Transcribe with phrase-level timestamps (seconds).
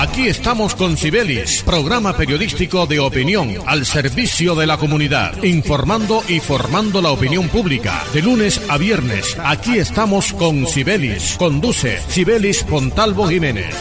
[0.00, 6.40] Aquí estamos con Sibelis, programa periodístico de opinión al servicio de la comunidad, informando y
[6.40, 8.02] formando la opinión pública.
[8.14, 11.36] De lunes a viernes, aquí estamos con Sibelis.
[11.36, 13.74] Conduce Sibelis Pontalvo Jiménez.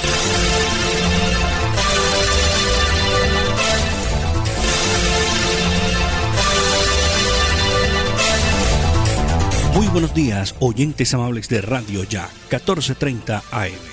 [9.74, 13.89] Muy buenos días, oyentes amables de Radio Ya, 1430 AM.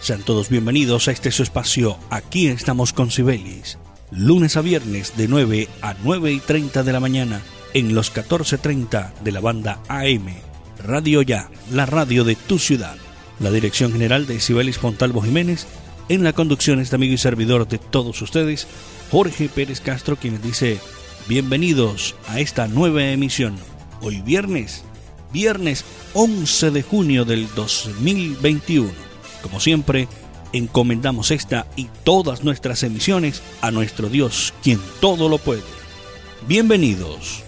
[0.00, 1.98] Sean todos bienvenidos a este su espacio.
[2.08, 3.78] Aquí estamos con Sibelis.
[4.10, 7.42] Lunes a viernes de 9 a 9 y 30 de la mañana
[7.74, 10.26] en los 1430 de la banda AM.
[10.82, 12.96] Radio Ya, la radio de tu ciudad.
[13.40, 15.66] La dirección general de Sibelis Fontalvo Jiménez.
[16.08, 18.66] En la conducción este amigo y servidor de todos ustedes,
[19.10, 20.78] Jorge Pérez Castro, quien dice
[21.28, 23.56] bienvenidos a esta nueva emisión.
[24.00, 24.82] Hoy viernes
[25.30, 29.09] viernes 11 de junio del 2021.
[29.42, 30.08] Como siempre,
[30.52, 35.62] encomendamos esta y todas nuestras emisiones a nuestro Dios, quien todo lo puede.
[36.46, 37.44] Bienvenidos.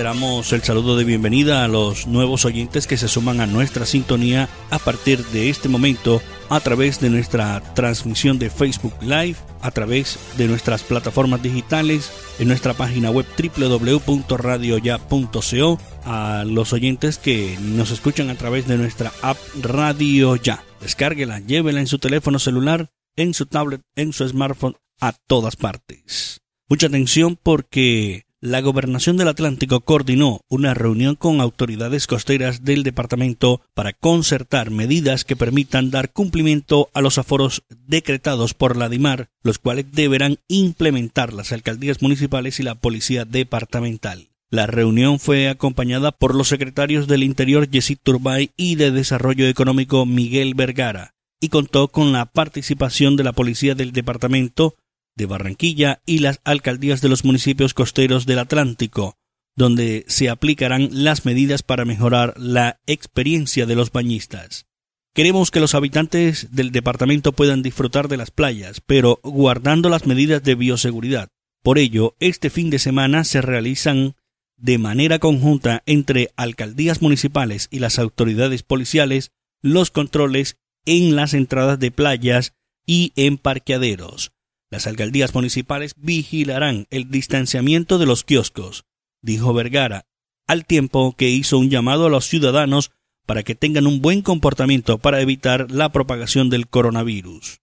[0.00, 4.48] Reiteramos el saludo de bienvenida a los nuevos oyentes que se suman a nuestra sintonía
[4.70, 10.18] a partir de este momento a través de nuestra transmisión de Facebook Live, a través
[10.38, 18.30] de nuestras plataformas digitales, en nuestra página web www.radioya.co, a los oyentes que nos escuchan
[18.30, 20.64] a través de nuestra app Radio Ya.
[20.80, 26.40] Descárguela, llévela en su teléfono celular, en su tablet, en su smartphone, a todas partes.
[26.70, 33.60] Mucha atención porque la Gobernación del Atlántico coordinó una reunión con autoridades costeras del departamento
[33.74, 39.58] para concertar medidas que permitan dar cumplimiento a los aforos decretados por la DIMAR, los
[39.58, 44.30] cuales deberán implementar las alcaldías municipales y la policía departamental.
[44.48, 50.06] La reunión fue acompañada por los secretarios del Interior Yesid Turbay y de Desarrollo Económico
[50.06, 54.76] Miguel Vergara, y contó con la participación de la policía del departamento,
[55.16, 59.16] de Barranquilla y las alcaldías de los municipios costeros del Atlántico,
[59.56, 64.66] donde se aplicarán las medidas para mejorar la experiencia de los bañistas.
[65.12, 70.42] Queremos que los habitantes del departamento puedan disfrutar de las playas, pero guardando las medidas
[70.42, 71.28] de bioseguridad.
[71.62, 74.14] Por ello, este fin de semana se realizan
[74.56, 79.32] de manera conjunta entre alcaldías municipales y las autoridades policiales
[79.62, 80.56] los controles
[80.86, 82.54] en las entradas de playas
[82.86, 84.32] y en parqueaderos.
[84.70, 88.84] Las alcaldías municipales vigilarán el distanciamiento de los kioscos,
[89.20, 90.06] dijo Vergara,
[90.46, 92.92] al tiempo que hizo un llamado a los ciudadanos
[93.26, 97.60] para que tengan un buen comportamiento para evitar la propagación del coronavirus.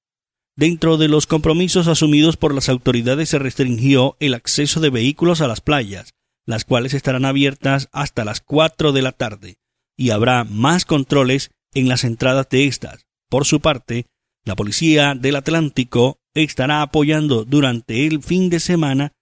[0.56, 5.47] Dentro de los compromisos asumidos por las autoridades se restringió el acceso de vehículos a
[5.47, 6.13] las playas,
[6.46, 9.57] las cuales estarán abiertas hasta las 4 de la tarde,
[9.96, 13.06] y habrá más controles en las entradas de estas.
[13.29, 14.07] Por su parte,
[14.46, 19.14] la Policía del Atlántico estará apoyando durante el fin de semana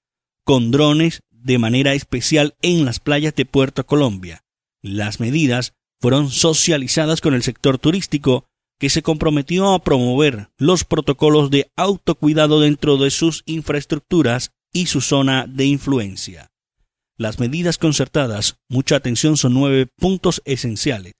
[0.44, 4.44] con drones de manera especial en las playas de Puerto Colombia.
[4.82, 8.46] Las medidas fueron socializadas con el sector turístico
[8.80, 15.02] que se comprometió a promover los protocolos de autocuidado dentro de sus infraestructuras y su
[15.02, 16.52] zona de influencia.
[17.18, 21.14] Las medidas concertadas, mucha atención, son nueve puntos esenciales.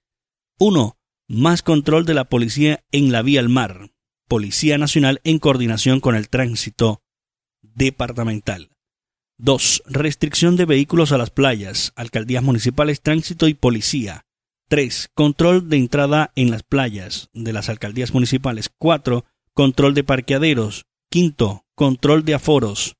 [0.58, 0.96] 1.
[1.28, 3.90] Más control de la policía en la vía al mar.
[4.28, 7.00] Policía Nacional en coordinación con el tránsito
[7.62, 8.70] departamental.
[9.38, 9.82] 2.
[9.86, 14.24] Restricción de vehículos a las playas, alcaldías municipales, tránsito y policía.
[14.68, 15.10] 3.
[15.14, 18.70] Control de entrada en las playas de las alcaldías municipales.
[18.78, 19.24] 4.
[19.52, 20.86] Control de parqueaderos.
[21.12, 21.64] 5.
[21.74, 22.96] Control de aforos.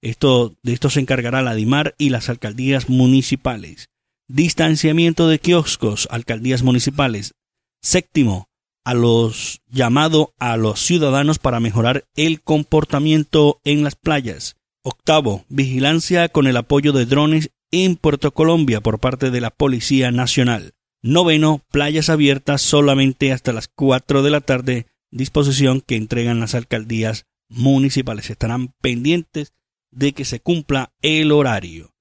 [0.00, 3.90] Esto, de esto se encargará la DIMAR y las alcaldías municipales.
[4.28, 7.34] Distanciamiento de kioscos, alcaldías municipales.
[7.82, 8.49] Séptimo,
[8.84, 14.56] a los llamado a los ciudadanos para mejorar el comportamiento en las playas.
[14.82, 20.10] Octavo, vigilancia con el apoyo de drones en Puerto Colombia por parte de la Policía
[20.10, 20.74] Nacional.
[21.02, 27.26] Noveno, playas abiertas solamente hasta las 4 de la tarde, disposición que entregan las alcaldías
[27.48, 28.30] municipales.
[28.30, 29.52] Estarán pendientes
[29.90, 31.94] de que se cumpla el horario.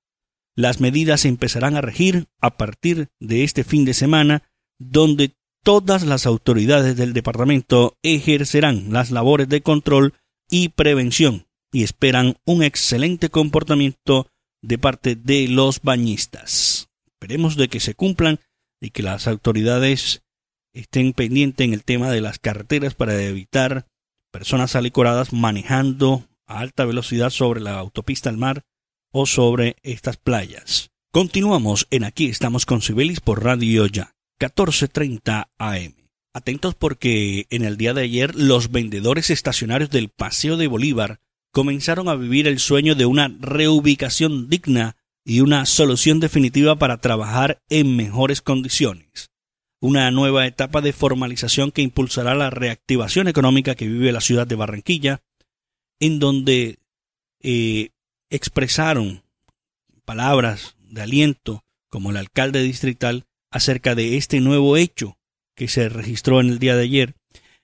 [0.55, 4.43] Las medidas empezarán a regir a partir de este fin de semana,
[4.77, 5.33] donde
[5.63, 10.13] todas las autoridades del departamento ejercerán las labores de control
[10.49, 14.27] y prevención y esperan un excelente comportamiento
[14.61, 16.89] de parte de los bañistas.
[17.07, 18.39] Esperemos de que se cumplan
[18.81, 20.23] y que las autoridades
[20.73, 23.87] estén pendientes en el tema de las carreteras para evitar
[24.31, 28.63] personas alicoradas manejando a alta velocidad sobre la autopista al mar
[29.11, 30.91] o sobre estas playas.
[31.11, 35.93] Continuamos en Aquí estamos con Cibelis por Radio Ya, 1430 AM.
[36.33, 41.19] Atentos porque en el día de ayer los vendedores estacionarios del Paseo de Bolívar
[41.51, 44.95] comenzaron a vivir el sueño de una reubicación digna
[45.25, 49.31] y una solución definitiva para trabajar en mejores condiciones.
[49.81, 54.55] Una nueva etapa de formalización que impulsará la reactivación económica que vive la ciudad de
[54.55, 55.21] Barranquilla,
[55.99, 56.79] en donde
[57.41, 57.89] eh,
[58.29, 59.23] expresaron
[60.05, 65.17] palabras de aliento como el alcalde distrital acerca de este nuevo hecho
[65.55, 67.15] que se registró en el día de ayer,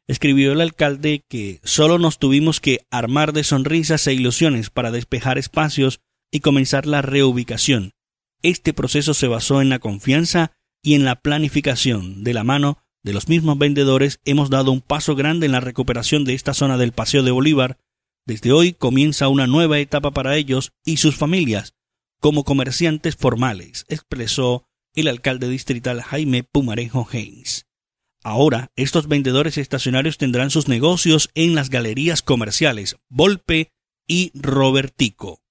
[0.07, 5.37] escribió el alcalde que solo nos tuvimos que armar de sonrisas e ilusiones para despejar
[5.37, 6.01] espacios
[6.31, 7.91] y comenzar la reubicación.
[8.41, 10.51] Este proceso se basó en la confianza
[10.83, 12.23] y en la planificación.
[12.23, 16.25] De la mano de los mismos vendedores hemos dado un paso grande en la recuperación
[16.25, 17.77] de esta zona del Paseo de Bolívar.
[18.27, 21.73] Desde hoy comienza una nueva etapa para ellos y sus familias
[22.19, 27.67] como comerciantes formales, expresó el alcalde distrital Jaime Pumarejo Haynes.
[28.23, 33.71] Ahora, estos vendedores estacionarios tendrán sus negocios en las galerías comerciales Volpe
[34.07, 35.41] y Robertico.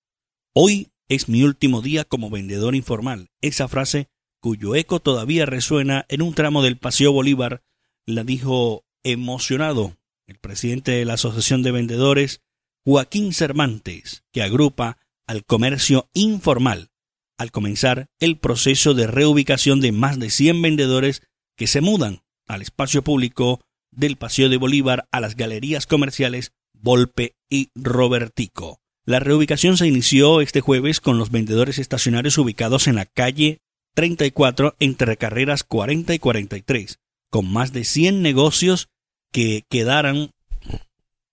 [0.55, 3.31] Hoy es mi último día como vendedor informal.
[3.41, 4.09] Esa frase,
[4.41, 7.63] cuyo eco todavía resuena en un tramo del Paseo Bolívar,
[8.07, 9.97] la dijo emocionado
[10.27, 12.43] el presidente de la Asociación de Vendedores,
[12.85, 16.91] Joaquín Cervantes, que agrupa al comercio informal,
[17.39, 21.23] al comenzar el proceso de reubicación de más de 100 vendedores
[21.57, 23.61] que se mudan al espacio público
[23.91, 28.81] del Paseo de Bolívar a las galerías comerciales Volpe y Robertico.
[29.07, 33.61] La reubicación se inició este jueves con los vendedores estacionarios ubicados en la calle
[33.95, 36.99] 34 entre carreras 40 y 43,
[37.31, 38.89] con más de 100 negocios
[39.31, 40.31] que quedarán,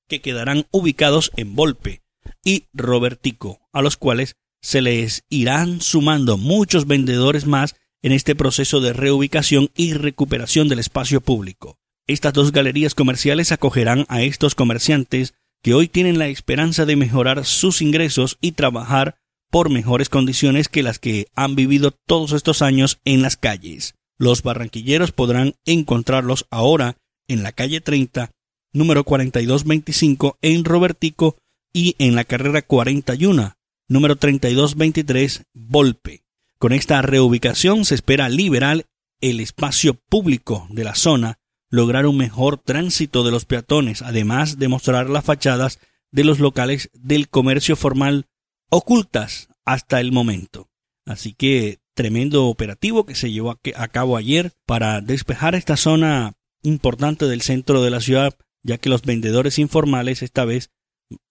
[0.07, 2.01] que quedarán ubicados en Volpe
[2.44, 8.80] y Robertico, a los cuales se les irán sumando muchos vendedores más en este proceso
[8.80, 11.78] de reubicación y recuperación del espacio público.
[12.08, 17.46] Estas dos galerías comerciales acogerán a estos comerciantes que hoy tienen la esperanza de mejorar
[17.46, 19.16] sus ingresos y trabajar
[19.52, 23.96] por mejores condiciones que las que han vivido todos estos años en las calles.
[24.18, 26.98] Los barranquilleros podrán encontrarlos ahora
[27.28, 28.31] en la calle 30,
[28.74, 31.38] número 4225 en Robertico
[31.74, 33.56] y en la carrera 41,
[33.88, 36.24] número 3223 Volpe.
[36.57, 38.86] Con esta reubicación se espera liberar
[39.22, 41.39] el espacio público de la zona,
[41.69, 45.80] lograr un mejor tránsito de los peatones, además de mostrar las fachadas
[46.12, 48.28] de los locales del comercio formal
[48.69, 50.69] ocultas hasta el momento.
[51.06, 57.25] Así que tremendo operativo que se llevó a cabo ayer para despejar esta zona importante
[57.25, 60.72] del centro de la ciudad, ya que los vendedores informales esta vez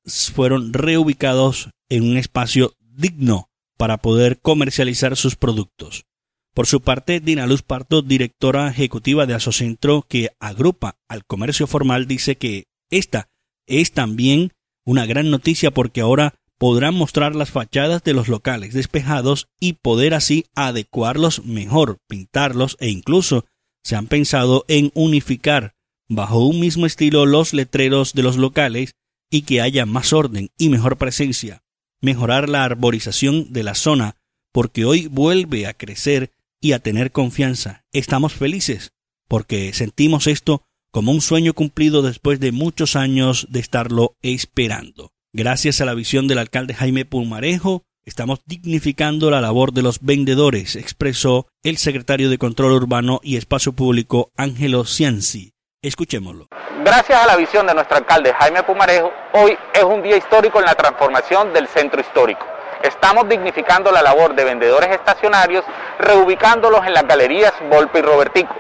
[0.05, 6.07] fueron reubicados en un espacio digno para poder comercializar sus productos.
[6.55, 12.07] Por su parte, Dina Luz Parto, directora ejecutiva de Asocentro que agrupa al comercio formal,
[12.07, 13.29] dice que esta
[13.67, 14.53] es también
[14.85, 20.13] una gran noticia porque ahora podrán mostrar las fachadas de los locales despejados y poder
[20.13, 23.47] así adecuarlos mejor, pintarlos e incluso
[23.83, 25.75] se han pensado en unificar
[26.09, 28.95] bajo un mismo estilo los letreros de los locales
[29.31, 31.63] y que haya más orden y mejor presencia
[32.01, 34.17] mejorar la arborización de la zona,
[34.53, 37.85] porque hoy vuelve a crecer y a tener confianza.
[37.93, 38.93] Estamos felices,
[39.29, 45.13] porque sentimos esto como un sueño cumplido después de muchos años de estarlo esperando.
[45.33, 50.75] Gracias a la visión del alcalde Jaime Pulmarejo, estamos dignificando la labor de los vendedores,
[50.75, 55.53] expresó el secretario de Control Urbano y Espacio Público Ángelo Cianci.
[55.83, 56.47] Escuchémoslo.
[56.85, 60.67] Gracias a la visión de nuestro alcalde Jaime Pumarejo, hoy es un día histórico en
[60.67, 62.45] la transformación del centro histórico.
[62.83, 65.65] Estamos dignificando la labor de vendedores estacionarios,
[65.99, 68.55] reubicándolos en las galerías Volpe y Robertico.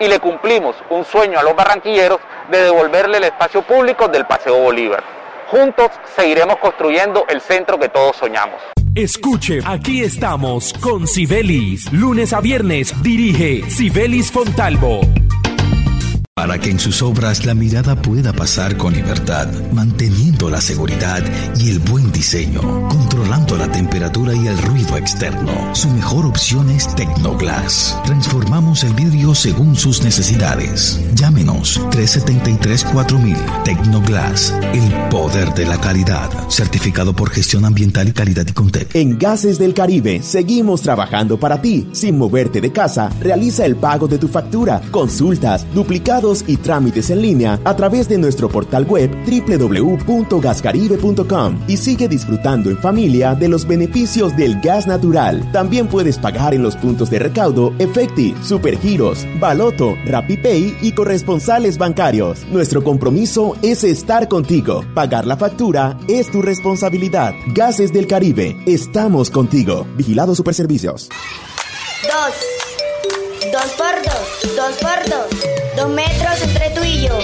[0.00, 4.58] Y le cumplimos un sueño a los barranquilleros de devolverle el espacio público del Paseo
[4.58, 5.02] Bolívar.
[5.50, 8.60] Juntos seguiremos construyendo el centro que todos soñamos.
[8.94, 11.90] Escuche, aquí estamos con Sibelis.
[11.90, 15.00] Lunes a viernes dirige Sibelis Fontalvo
[16.38, 21.22] para que en sus obras la mirada pueda pasar con libertad, manteniendo la seguridad
[21.58, 25.74] y el buen diseño, controlando la temperatura y el ruido externo.
[25.74, 27.96] Su mejor opción es Tecnoglass.
[28.04, 31.00] Transformamos el vidrio según sus necesidades.
[31.14, 38.52] Llámenos 373-4000 Tecnoglass, el poder de la calidad, certificado por gestión ambiental y calidad y
[38.52, 38.94] Contec.
[38.94, 41.88] En Gases del Caribe seguimos trabajando para ti.
[41.92, 47.22] Sin moverte de casa, realiza el pago de tu factura, consultas, duplicados y trámites en
[47.22, 49.10] línea a través de nuestro portal web
[50.28, 55.50] www.gascaribe.com y sigue disfrutando en familia de los beneficios del gas natural.
[55.52, 62.46] También puedes pagar en los puntos de recaudo Efecti, Supergiros, Baloto, RappiPay y corresponsales bancarios.
[62.50, 64.84] Nuestro compromiso es estar contigo.
[64.94, 67.34] Pagar la factura es tu responsabilidad.
[67.54, 69.86] Gases del Caribe, estamos contigo.
[69.96, 71.08] Vigilado Superservicios.
[72.02, 72.56] Dos.
[73.52, 74.56] Dos por dos.
[74.56, 75.76] Dos por dos.
[75.76, 77.18] Dos metros entre tú y yo.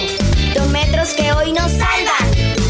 [0.55, 2.32] Dos metros que hoy nos salvan.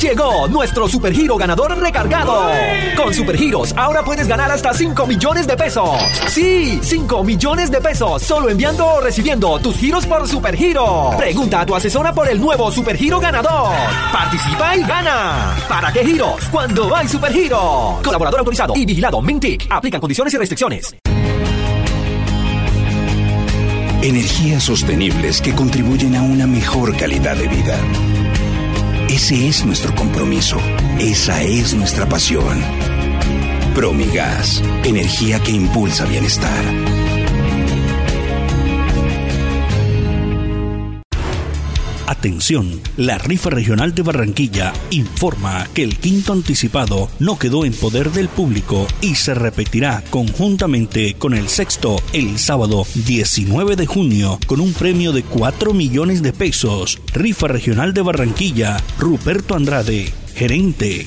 [0.00, 2.50] Llegó nuestro supergiro ganador recargado.
[2.96, 5.90] Con supergiros ahora puedes ganar hasta 5 millones de pesos.
[6.28, 11.10] Sí, 5 millones de pesos solo enviando o recibiendo tus giros por supergiro.
[11.18, 13.74] Pregunta a tu asesora por el nuevo supergiro ganador.
[14.10, 15.56] Participa y gana.
[15.68, 16.46] ¿Para qué giros?
[16.50, 18.00] Cuando hay supergiro.
[18.02, 19.66] Colaborador autorizado y vigilado Mintic.
[19.68, 20.96] Aplican condiciones y restricciones.
[24.02, 27.78] Energías sostenibles que contribuyen a una mejor calidad de vida.
[29.10, 30.56] Ese es nuestro compromiso.
[31.00, 32.60] Esa es nuestra pasión.
[33.74, 36.89] Promigas, energía que impulsa bienestar.
[42.10, 48.10] Atención, la rifa regional de Barranquilla informa que el quinto anticipado no quedó en poder
[48.10, 54.58] del público y se repetirá conjuntamente con el sexto el sábado 19 de junio con
[54.58, 56.98] un premio de 4 millones de pesos.
[57.14, 61.06] Rifa regional de Barranquilla, Ruperto Andrade, gerente.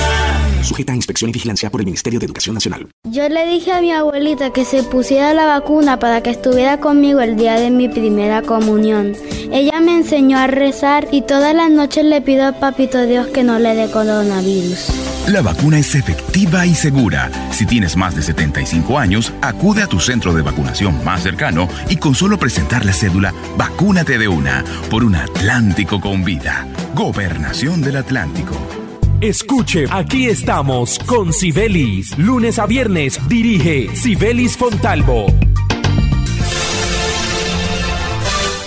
[0.63, 2.87] Sujeta a inspección y vigilancia por el Ministerio de Educación Nacional.
[3.03, 7.19] Yo le dije a mi abuelita que se pusiera la vacuna para que estuviera conmigo
[7.21, 9.13] el día de mi primera comunión.
[9.51, 13.43] Ella me enseñó a rezar y todas las noches le pido a Papito Dios que
[13.43, 15.11] no le dé coronavirus.
[15.27, 17.29] La vacuna es efectiva y segura.
[17.51, 21.97] Si tienes más de 75 años, acude a tu centro de vacunación más cercano y
[21.97, 26.67] con solo presentar la cédula, vacúnate de una por un Atlántico con vida.
[26.95, 28.80] Gobernación del Atlántico.
[29.21, 32.17] Escuche, aquí estamos con Sibelis.
[32.17, 35.27] Lunes a viernes dirige Sibelis Fontalvo.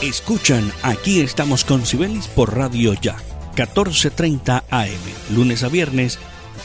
[0.00, 3.16] Escuchan, aquí estamos con Sibelis por Radio Ya,
[3.56, 6.20] 14.30 AM, lunes a viernes,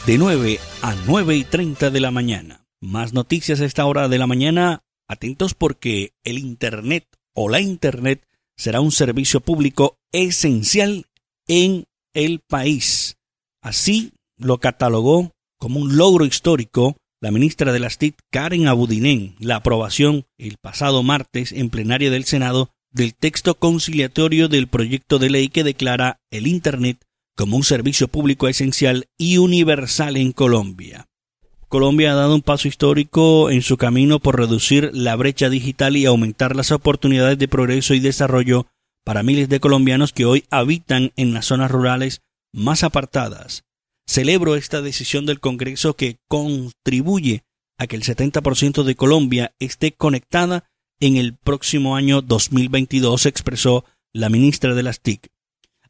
[0.06, 2.68] de 9 a 9 y 30 de la mañana.
[2.80, 8.24] Más noticias a esta hora de la mañana, atentos porque el Internet o la Internet
[8.56, 11.06] será un servicio público esencial
[11.48, 13.16] en el país.
[13.62, 19.56] Así lo catalogó como un logro histórico la ministra de las TIC, Karen Abudinen, la
[19.56, 25.48] aprobación el pasado martes en plenaria del Senado del texto conciliatorio del proyecto de ley
[25.48, 27.04] que declara el Internet
[27.36, 31.08] como un servicio público esencial y universal en Colombia.
[31.68, 36.06] Colombia ha dado un paso histórico en su camino por reducir la brecha digital y
[36.06, 38.66] aumentar las oportunidades de progreso y desarrollo
[39.04, 43.64] para miles de colombianos que hoy habitan en las zonas rurales más apartadas.
[44.06, 47.44] Celebro esta decisión del Congreso que contribuye
[47.78, 50.64] a que el 70% de Colombia esté conectada
[51.00, 55.28] en el próximo año 2022, expresó la ministra de las TIC.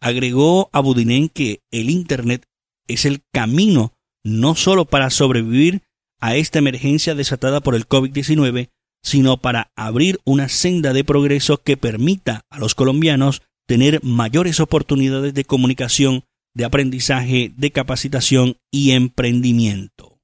[0.00, 2.46] Agregó a Budinen que el Internet
[2.86, 3.92] es el camino
[4.24, 5.82] no solo para sobrevivir
[6.20, 8.68] a esta emergencia desatada por el COVID-19,
[9.02, 15.32] sino para abrir una senda de progreso que permita a los colombianos tener mayores oportunidades
[15.32, 20.18] de comunicación, de aprendizaje, de capacitación y emprendimiento.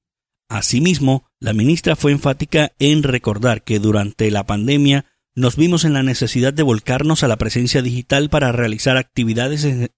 [0.48, 6.02] Asimismo, la ministra fue enfática en recordar que durante la pandemia nos vimos en la
[6.02, 9.90] necesidad de volcarnos a la presencia digital para realizar actividades,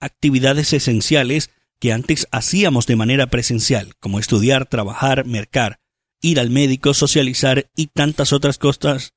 [0.00, 5.80] actividades esenciales que antes hacíamos de manera presencial, como estudiar, trabajar, mercar,
[6.20, 9.12] ir al médico, socializar y tantas otras cosas,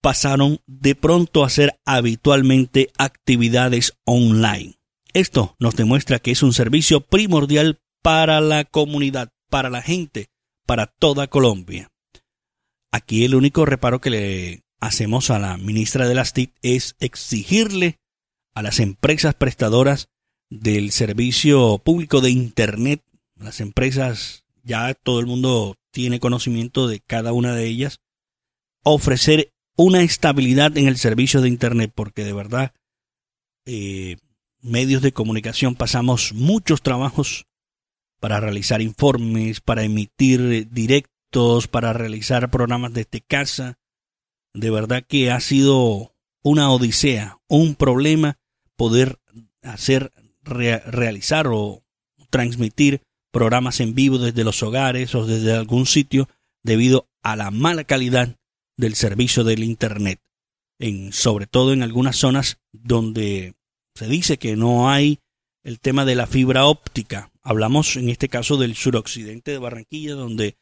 [0.00, 4.79] pasaron de pronto a ser habitualmente actividades online.
[5.12, 10.28] Esto nos demuestra que es un servicio primordial para la comunidad, para la gente,
[10.66, 11.90] para toda Colombia.
[12.92, 17.98] Aquí el único reparo que le hacemos a la ministra de las TIC es exigirle
[18.54, 20.08] a las empresas prestadoras
[20.48, 23.02] del servicio público de Internet,
[23.36, 28.00] las empresas, ya todo el mundo tiene conocimiento de cada una de ellas,
[28.82, 32.74] ofrecer una estabilidad en el servicio de Internet, porque de verdad,
[33.66, 34.16] eh,
[34.62, 37.46] medios de comunicación pasamos muchos trabajos
[38.20, 43.78] para realizar informes, para emitir directos, para realizar programas desde casa.
[44.52, 48.38] De verdad que ha sido una odisea, un problema
[48.76, 49.18] poder
[49.62, 50.12] hacer,
[50.42, 51.82] realizar o
[52.30, 53.02] transmitir
[53.32, 56.28] programas en vivo desde los hogares o desde algún sitio
[56.62, 58.36] debido a la mala calidad
[58.76, 60.20] del servicio del Internet,
[60.78, 63.54] en, sobre todo en algunas zonas donde
[64.00, 65.18] se dice que no hay
[65.62, 67.30] el tema de la fibra óptica.
[67.42, 70.56] Hablamos en este caso del suroccidente de Barranquilla, donde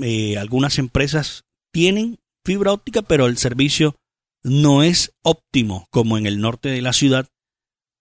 [0.00, 1.44] eh, algunas empresas
[1.74, 3.96] tienen fibra óptica, pero el servicio
[4.42, 7.28] no es óptimo como en el norte de la ciudad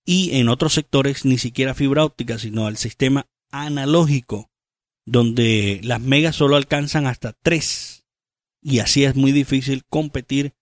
[0.05, 4.49] y en otros sectores ni siquiera fibra óptica, sino el sistema analógico,
[5.05, 8.05] donde las megas solo alcanzan hasta 3
[8.61, 10.53] y así es muy difícil competir,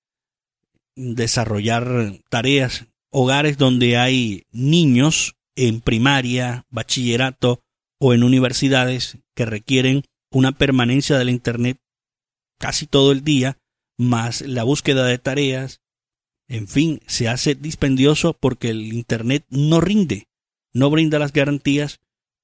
[0.95, 7.61] desarrollar tareas, hogares donde hay niños en primaria, bachillerato
[7.99, 11.77] o en universidades que requieren una permanencia del Internet
[12.57, 13.57] casi todo el día,
[13.97, 15.81] más la búsqueda de tareas,
[16.47, 20.27] en fin, se hace dispendioso porque el Internet no rinde,
[20.73, 21.99] no brinda las garantías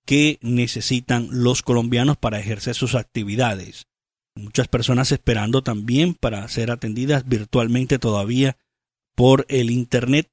[0.06, 3.88] que necesitan los colombianos para ejercer sus actividades.
[4.36, 8.58] Muchas personas esperando también para ser atendidas virtualmente todavía
[9.16, 10.30] por el Internet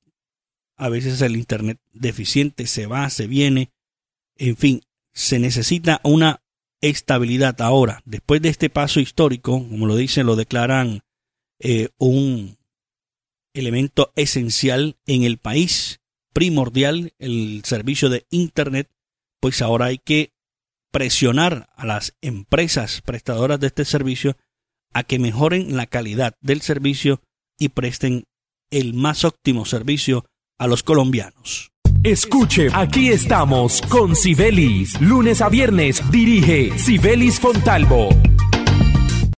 [0.76, 3.70] a veces el Internet deficiente se va, se viene,
[4.36, 4.82] en fin,
[5.12, 6.42] se necesita una
[6.80, 8.02] estabilidad ahora.
[8.04, 11.02] Después de este paso histórico, como lo dicen, lo declaran
[11.60, 12.58] eh, un
[13.54, 16.00] elemento esencial en el país,
[16.32, 18.90] primordial, el servicio de Internet,
[19.40, 20.32] pues ahora hay que
[20.90, 24.36] presionar a las empresas prestadoras de este servicio
[24.92, 27.20] a que mejoren la calidad del servicio
[27.58, 28.24] y presten
[28.70, 30.24] el más óptimo servicio
[30.58, 31.70] a los colombianos.
[32.02, 35.00] Escuche, aquí estamos con Sibelis.
[35.00, 38.10] Lunes a viernes dirige Sibelis Fontalvo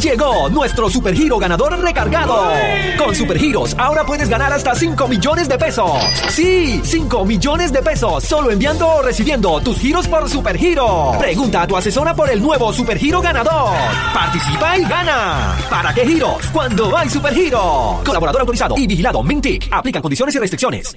[0.00, 2.52] Llegó nuestro supergiro ganador recargado.
[2.96, 5.90] Con supergiros ahora puedes ganar hasta 5 millones de pesos.
[6.28, 11.12] Sí, 5 millones de pesos solo enviando o recibiendo tus giros por supergiro.
[11.18, 13.74] Pregunta a tu asesora por el nuevo supergiro ganador.
[14.14, 15.56] Participa y gana.
[15.68, 16.46] ¿Para qué giros?
[16.52, 18.00] Cuando hay supergiro.
[18.04, 19.68] Colaborador autorizado y vigilado Mintic.
[19.72, 20.96] Aplican condiciones y restricciones.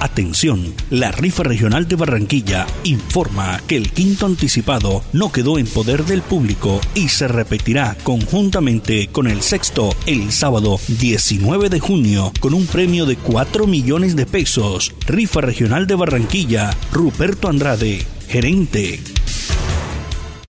[0.00, 6.04] Atención, la rifa regional de Barranquilla informa que el quinto anticipado no quedó en poder
[6.06, 12.54] del público y se repetirá conjuntamente con el sexto el sábado 19 de junio con
[12.54, 14.94] un premio de 4 millones de pesos.
[15.06, 19.00] Rifa regional de Barranquilla, Ruperto Andrade, gerente.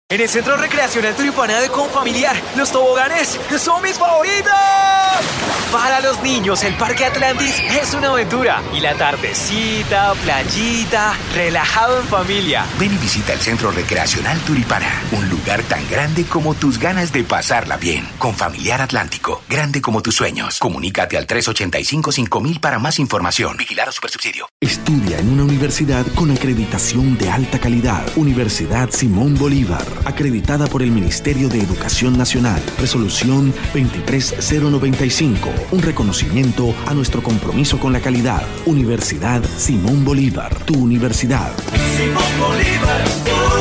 [0.07, 5.50] En el Centro Recreacional Turipana de Confamiliar, los toboganes son mis favoritos.
[5.71, 8.61] Para los niños, el Parque Atlantis es una aventura.
[8.75, 12.65] Y la tardecita, playita, relajado en familia.
[12.77, 17.23] Ven y visita el Centro Recreacional Turipana, un lugar tan grande como tus ganas de
[17.23, 18.05] pasarla bien.
[18.17, 20.59] Con Familiar Atlántico, grande como tus sueños.
[20.59, 23.55] Comunícate al 385-5000 para más información.
[23.55, 24.49] Vigilar a Supersubsidio.
[24.59, 28.05] Estudia en una universidad con acreditación de alta calidad.
[28.17, 32.61] Universidad Simón Bolívar, acreditada por el Ministerio de Educación Nacional.
[32.77, 35.60] Resolución 23095.
[35.71, 38.43] Un reconocimiento a nuestro compromiso con la calidad.
[38.65, 41.51] Universidad Simón Bolívar, tu universidad.
[41.97, 43.60] Simón Bolívar.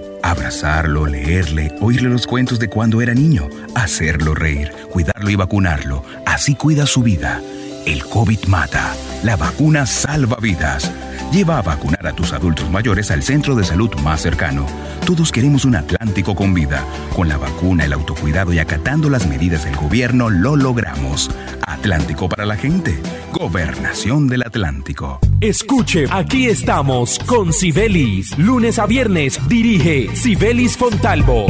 [0.23, 6.03] Abrazarlo, leerle, oírle los cuentos de cuando era niño, hacerlo reír, cuidarlo y vacunarlo.
[6.25, 7.41] Así cuida su vida.
[7.85, 8.93] El COVID mata.
[9.23, 10.91] La vacuna salva vidas.
[11.31, 14.65] Lleva a vacunar a tus adultos mayores al centro de salud más cercano.
[15.05, 16.85] Todos queremos un Atlántico con vida.
[17.15, 21.31] Con la vacuna, el autocuidado y acatando las medidas del gobierno lo logramos.
[21.65, 22.99] Atlántico para la gente.
[23.31, 25.19] Gobernación del Atlántico.
[25.39, 28.37] Escuche, aquí estamos con Sibelis.
[28.37, 31.45] Lunes a viernes dirige Sibelis Fontalvo.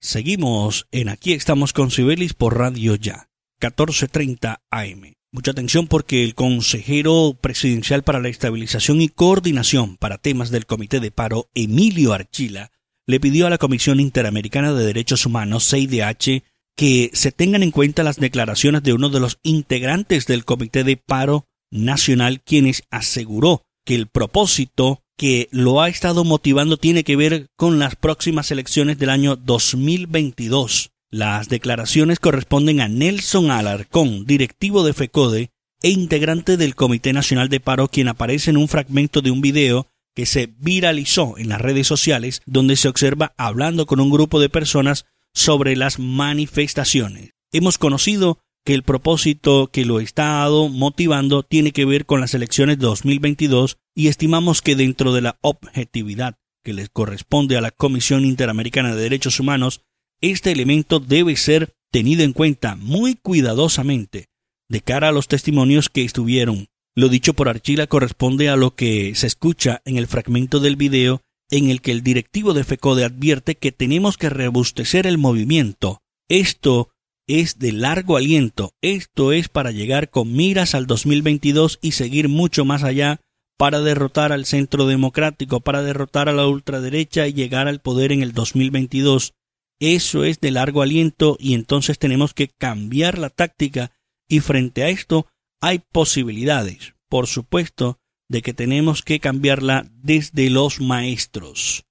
[0.00, 3.28] Seguimos en Aquí estamos con Sibelis por Radio Ya,
[3.60, 5.19] 1430 AM.
[5.32, 10.98] Mucha atención porque el consejero presidencial para la estabilización y coordinación para temas del Comité
[10.98, 12.72] de Paro, Emilio Archila,
[13.06, 16.42] le pidió a la Comisión Interamericana de Derechos Humanos, CIDH,
[16.76, 20.96] que se tengan en cuenta las declaraciones de uno de los integrantes del Comité de
[20.96, 27.46] Paro Nacional, quienes aseguró que el propósito que lo ha estado motivando tiene que ver
[27.56, 30.90] con las próximas elecciones del año 2022.
[31.12, 35.50] Las declaraciones corresponden a Nelson Alarcón, directivo de FECODE
[35.82, 39.88] e integrante del Comité Nacional de Paro, quien aparece en un fragmento de un video
[40.14, 44.48] que se viralizó en las redes sociales, donde se observa hablando con un grupo de
[44.48, 47.34] personas sobre las manifestaciones.
[47.52, 52.78] Hemos conocido que el propósito que lo estado motivando tiene que ver con las elecciones
[52.78, 58.24] de 2022 y estimamos que dentro de la objetividad que les corresponde a la Comisión
[58.24, 59.80] Interamericana de Derechos Humanos,
[60.20, 64.28] este elemento debe ser tenido en cuenta muy cuidadosamente
[64.68, 66.68] de cara a los testimonios que estuvieron.
[66.94, 71.22] Lo dicho por Archila corresponde a lo que se escucha en el fragmento del video
[71.50, 76.00] en el que el directivo de FECODE advierte que tenemos que rebustecer el movimiento.
[76.28, 76.90] Esto
[77.26, 78.72] es de largo aliento.
[78.82, 83.20] Esto es para llegar con miras al 2022 y seguir mucho más allá
[83.58, 88.22] para derrotar al centro democrático, para derrotar a la ultraderecha y llegar al poder en
[88.22, 89.34] el 2022.
[89.80, 93.92] Eso es de largo aliento y entonces tenemos que cambiar la táctica
[94.28, 95.26] y frente a esto
[95.60, 101.84] hay posibilidades, por supuesto, de que tenemos que cambiarla desde los maestros.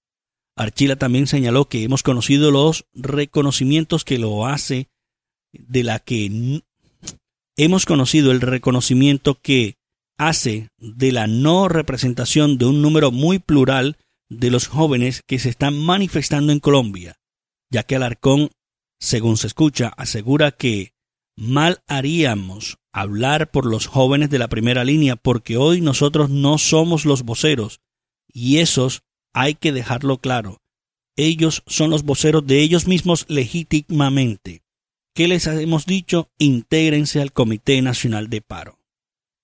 [0.56, 4.88] Archila también señaló que hemos conocido los reconocimientos que lo hace,
[5.52, 6.62] de la que
[7.58, 9.76] hemos conocido el reconocimiento que
[10.18, 13.98] hace de la no representación de un número muy plural
[14.30, 17.16] de los jóvenes que se están manifestando en Colombia,
[17.70, 18.52] ya que Alarcón,
[19.00, 20.94] según se escucha, asegura que
[21.36, 27.06] mal haríamos hablar por los jóvenes de la primera línea, porque hoy nosotros no somos
[27.06, 27.82] los voceros,
[28.28, 29.04] y esos
[29.34, 30.62] hay que dejarlo claro.
[31.16, 34.64] Ellos son los voceros de ellos mismos legítimamente.
[35.14, 36.30] ¿Qué les hemos dicho?
[36.38, 38.80] Intégrense al Comité Nacional de Paro.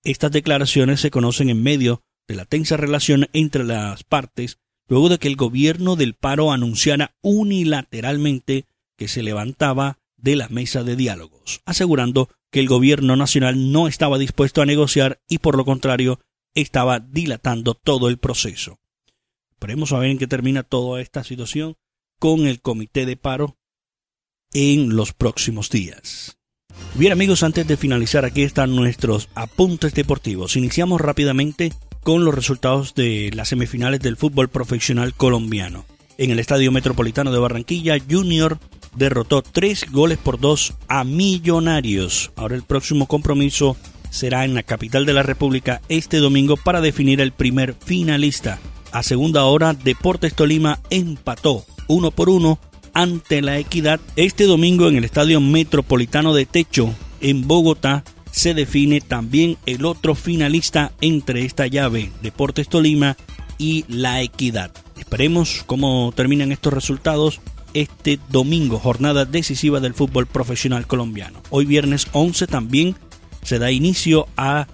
[0.04, 5.18] Estas declaraciones se conocen en medio de la tensa relación entre las partes, luego de
[5.18, 11.60] que el gobierno del paro anunciara unilateralmente que se levantaba de la mesa de diálogos,
[11.64, 16.20] asegurando que el gobierno nacional no estaba dispuesto a negociar y por lo contrario
[16.54, 18.78] estaba dilatando todo el proceso.
[19.50, 21.76] Esperemos a ver en qué termina toda esta situación
[22.18, 23.56] con el comité de paro
[24.52, 26.38] en los próximos días.
[26.94, 30.56] Bien amigos, antes de finalizar aquí están nuestros apuntes deportivos.
[30.56, 31.72] Iniciamos rápidamente
[32.06, 35.84] con los resultados de las semifinales del fútbol profesional colombiano.
[36.18, 38.60] En el Estadio Metropolitano de Barranquilla, Junior
[38.94, 42.30] derrotó tres goles por dos a Millonarios.
[42.36, 43.76] Ahora el próximo compromiso
[44.10, 48.60] será en la capital de la República este domingo para definir el primer finalista.
[48.92, 52.60] A segunda hora, Deportes Tolima empató uno por uno
[52.94, 53.98] ante la Equidad.
[54.14, 56.88] Este domingo en el Estadio Metropolitano de Techo
[57.20, 58.04] en Bogotá
[58.36, 63.16] se define también el otro finalista entre esta llave, Deportes Tolima
[63.56, 64.70] y la Equidad.
[64.98, 67.40] Esperemos cómo terminan estos resultados
[67.72, 71.40] este domingo, jornada decisiva del fútbol profesional colombiano.
[71.48, 72.94] Hoy viernes 11 también
[73.42, 74.66] se da inicio a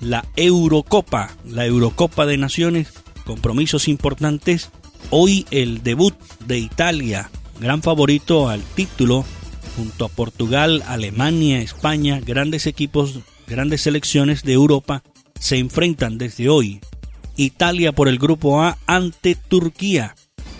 [0.00, 2.92] la Eurocopa, la Eurocopa de Naciones,
[3.24, 4.70] compromisos importantes.
[5.10, 6.14] Hoy el debut
[6.46, 9.24] de Italia, gran favorito al título,
[9.78, 15.04] junto a Portugal, Alemania, España, grandes equipos, grandes selecciones de Europa,
[15.38, 16.80] se enfrentan desde hoy.
[17.36, 20.16] Italia por el grupo A ante Turquía.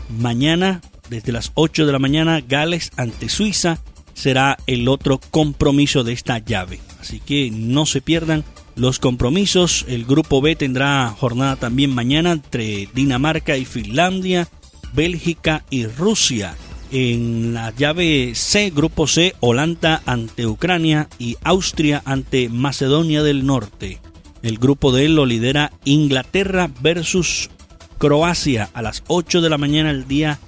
[0.09, 3.81] Mañana desde las 8 de la mañana, Gales ante Suiza
[4.15, 6.81] será el otro compromiso de esta llave.
[7.01, 8.45] Así que no se pierdan
[8.77, 9.85] los compromisos.
[9.89, 14.49] El grupo B tendrá jornada también mañana entre Dinamarca y Finlandia,
[14.93, 16.57] Bélgica y Rusia.
[16.91, 24.01] En la llave C, grupo C, Holanda ante Ucrania y Austria ante Macedonia del Norte.
[24.43, 27.51] El grupo D lo lidera Inglaterra versus
[27.99, 30.39] Croacia a las 8 de la mañana el día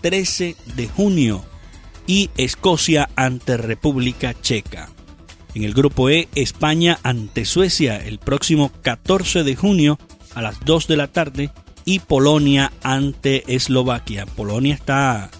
[0.00, 1.44] 13 de junio
[2.06, 4.88] y Escocia ante República Checa.
[5.54, 9.98] En el grupo E, España ante Suecia el próximo 14 de junio
[10.34, 11.50] a las 2 de la tarde
[11.84, 14.26] y Polonia ante Eslovaquia.
[14.26, 15.30] Polonia está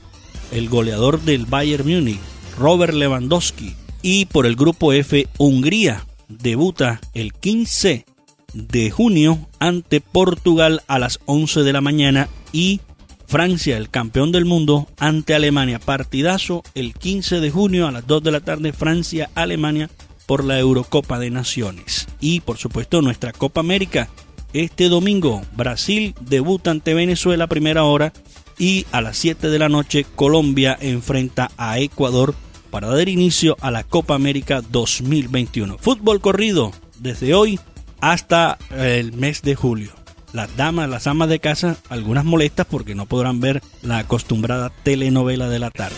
[0.51, 2.21] el goleador del Bayern Múnich,
[2.59, 3.75] Robert Lewandowski.
[4.03, 8.07] Y por el grupo F, Hungría debuta el 15
[8.53, 12.81] de junio ante Portugal a las 11 de la mañana y
[13.27, 15.79] Francia, el campeón del mundo, ante Alemania.
[15.79, 19.89] Partidazo el 15 de junio a las 2 de la tarde, Francia-Alemania
[20.27, 22.09] por la Eurocopa de Naciones.
[22.21, 24.09] Y por supuesto nuestra Copa América.
[24.53, 28.13] Este domingo Brasil debuta ante Venezuela primera hora
[28.61, 32.35] y a las 7 de la noche Colombia enfrenta a Ecuador
[32.71, 35.79] para dar inicio a la Copa América 2021.
[35.79, 37.59] Fútbol corrido desde hoy
[38.01, 39.93] hasta el mes de julio
[40.33, 45.49] las damas, las amas de casa, algunas molestas porque no podrán ver la acostumbrada telenovela
[45.49, 45.97] de la tarde.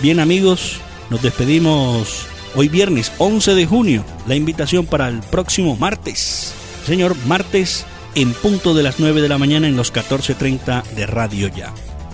[0.00, 0.76] Bien amigos,
[1.10, 4.04] nos despedimos hoy viernes 11 de junio.
[4.26, 6.54] La invitación para el próximo martes.
[6.86, 11.48] Señor, martes en punto de las 9 de la mañana en los 14.30 de Radio
[11.48, 11.72] Ya.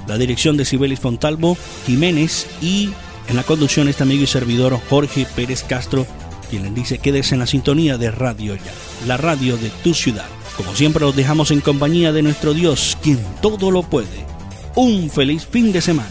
[0.08, 2.90] La dirección de Sibelis Fontalvo, Jiménez y
[3.28, 6.06] en la conducción este amigo y servidor Jorge Pérez Castro,
[6.48, 8.72] quien les dice quédese en la sintonía de Radio Ya,
[9.06, 10.24] la radio de tu ciudad.
[10.56, 14.26] Como siempre los dejamos en compañía de nuestro Dios, quien todo lo puede.
[14.74, 16.10] Un feliz fin de semana.